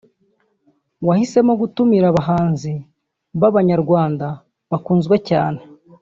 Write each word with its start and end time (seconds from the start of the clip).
wahisemo 1.07 1.53
gutumira 1.61 2.05
abahanzi 2.09 2.73
b’Abanyarwanda 3.39 4.27
bakunzwe 4.71 5.15
cyane 5.29 5.61